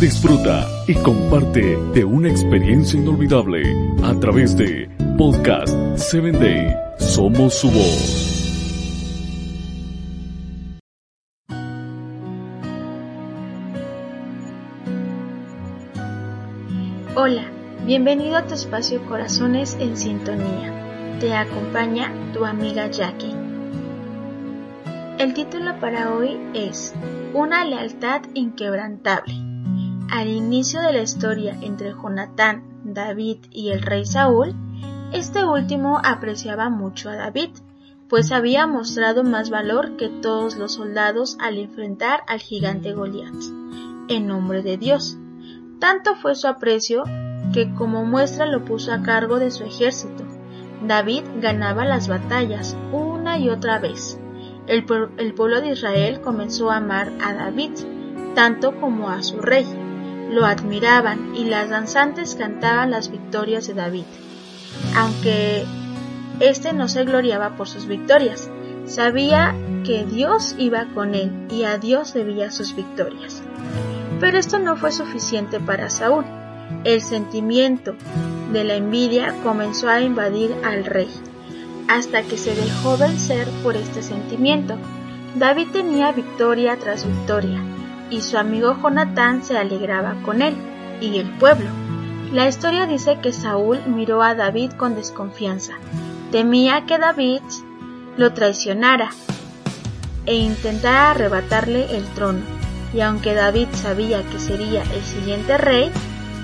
[0.00, 3.62] Disfruta y comparte de una experiencia inolvidable
[4.02, 6.76] a través de Podcast 7 Day.
[6.98, 8.34] Somos su voz.
[17.16, 17.44] Hola,
[17.86, 21.16] bienvenido a tu espacio Corazones en Sintonía.
[21.20, 23.34] Te acompaña tu amiga Jackie.
[25.18, 26.92] El título para hoy es
[27.32, 29.53] Una lealtad inquebrantable.
[30.14, 34.54] Al inicio de la historia entre Jonatán, David y el rey Saúl,
[35.12, 37.50] este último apreciaba mucho a David,
[38.08, 43.34] pues había mostrado más valor que todos los soldados al enfrentar al gigante Goliat,
[44.06, 45.18] en nombre de Dios.
[45.80, 47.02] Tanto fue su aprecio
[47.52, 50.22] que como muestra lo puso a cargo de su ejército.
[50.86, 54.16] David ganaba las batallas una y otra vez
[54.68, 57.72] el, pueblo de Israel comenzó a amar a David,
[58.36, 59.66] tanto como a su rey.
[60.30, 64.04] Lo admiraban y las danzantes cantaban las victorias de David.
[64.96, 65.64] Aunque
[66.40, 68.50] éste no se gloriaba por sus victorias,
[68.86, 73.42] sabía que Dios iba con él y a Dios debía sus victorias.
[74.20, 76.24] Pero esto no fue suficiente para Saúl.
[76.84, 77.94] El sentimiento
[78.52, 81.08] de la envidia comenzó a invadir al rey
[81.88, 84.76] hasta que se dejó vencer por este sentimiento.
[85.36, 87.60] David tenía victoria tras victoria,
[88.10, 90.54] y su amigo Jonatán se alegraba con él,
[91.00, 91.68] y el pueblo.
[92.32, 95.74] La historia dice que Saúl miró a David con desconfianza,
[96.30, 97.42] temía que David
[98.16, 99.10] lo traicionara
[100.26, 102.40] e intentara arrebatarle el trono,
[102.92, 105.90] y aunque David sabía que sería el siguiente rey,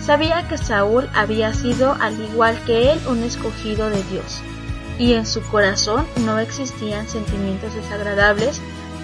[0.00, 4.42] sabía que Saúl había sido al igual que él un escogido de Dios
[4.98, 8.60] y en su corazón no existían sentimientos desagradables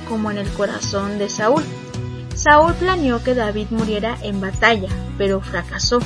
[0.08, 1.62] como en el corazón de Saúl.
[2.34, 6.00] Saúl planeó que David muriera en batalla, pero fracasó,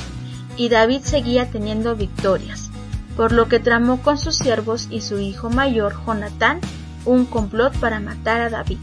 [0.55, 2.69] y David seguía teniendo victorias,
[3.15, 6.59] por lo que tramó con sus siervos y su hijo mayor, Jonatán,
[7.05, 8.79] un complot para matar a David.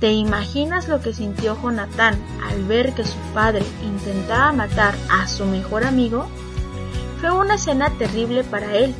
[0.00, 2.16] ¿Te imaginas lo que sintió Jonatán
[2.48, 6.26] al ver que su padre intentaba matar a su mejor amigo?
[7.20, 8.94] Fue una escena terrible para él,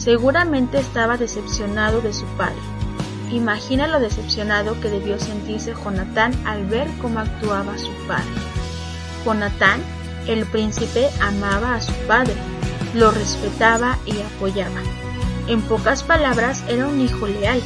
[0.00, 2.56] Seguramente estaba decepcionado de su padre.
[3.32, 8.24] Imagina lo decepcionado que debió sentirse Jonatán al ver cómo actuaba su padre.
[9.24, 9.80] Jonatán,
[10.26, 12.34] el príncipe, amaba a su padre,
[12.94, 14.80] lo respetaba y apoyaba.
[15.46, 17.62] En pocas palabras, era un hijo leal,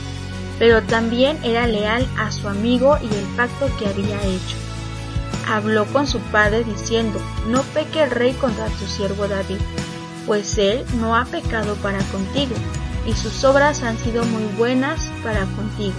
[0.58, 4.56] pero también era leal a su amigo y el pacto que había hecho.
[5.48, 9.58] Habló con su padre diciendo, no peque el rey contra tu siervo David,
[10.26, 12.54] pues Él no ha pecado para contigo,
[13.06, 15.94] y sus obras han sido muy buenas para contigo.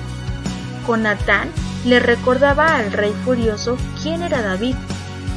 [0.87, 1.49] Jonatán
[1.85, 4.75] le recordaba al rey furioso quién era David,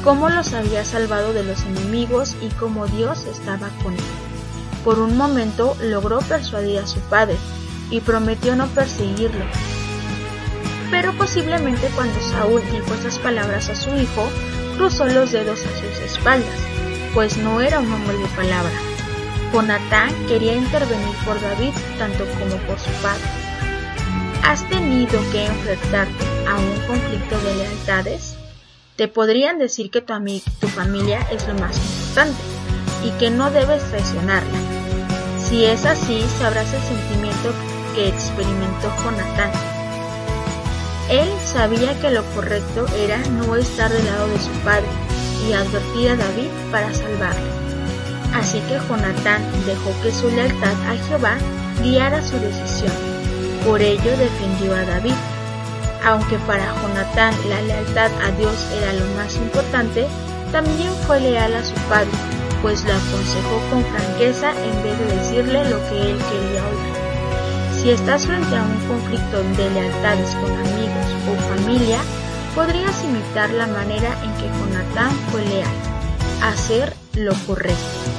[0.03, 3.99] cómo los había salvado de los enemigos y cómo Dios estaba con él.
[4.83, 7.37] Por un momento logró persuadir a su padre
[7.89, 9.45] y prometió no perseguirlo.
[10.91, 14.27] Pero posiblemente cuando Saúl dijo esas palabras a su hijo,
[14.77, 16.69] cruzó los dedos a sus espaldas
[17.13, 18.71] pues no era un hombre de palabra.
[19.51, 23.23] Jonatán quería intervenir por David tanto como por su padre.
[24.43, 28.35] ¿Has tenido que enfrentarte a un conflicto de lealtades?
[28.95, 32.41] Te podrían decir que tu, familia es lo más importante
[33.03, 34.59] y que no debes traicionarla.
[35.37, 37.53] Si es así, sabrás el sentimiento
[37.95, 39.51] que experimentó Jonatán.
[41.09, 44.87] Él sabía que lo correcto era no estar del lado de su padre,
[45.47, 47.68] y advertir a David para salvarle.
[48.33, 51.37] Así que Jonatán dejó que su lealtad a Jehová
[51.81, 52.91] guiara su decisión.
[53.65, 55.15] Por ello defendió a David.
[56.05, 60.07] Aunque para Jonatán la lealtad a Dios era lo más importante,
[60.51, 62.09] también fue leal a su padre,
[62.61, 66.99] pues lo aconsejó con franqueza en vez de decirle lo que él quería oír.
[67.81, 71.99] Si estás frente a un conflicto de lealtades con amigos o familia,
[72.55, 75.69] podrías imitar la manera en que Jonatán fue leal,
[76.41, 78.18] hacer lo correcto.